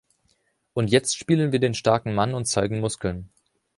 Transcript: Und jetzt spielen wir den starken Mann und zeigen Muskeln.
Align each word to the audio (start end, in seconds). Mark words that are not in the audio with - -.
Und 0.73 0.89
jetzt 0.89 1.15
spielen 1.15 1.51
wir 1.51 1.59
den 1.59 1.75
starken 1.75 2.15
Mann 2.15 2.33
und 2.33 2.45
zeigen 2.47 2.79
Muskeln. 2.79 3.29